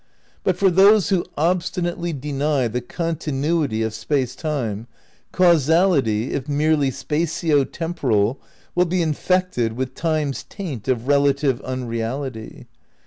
[0.43, 4.87] But for those who obstinately deny the continuity of Space Time,
[5.31, 8.39] causality, if merely spatio temporal,
[8.73, 12.65] will be "infected with time's taint of relative unreality."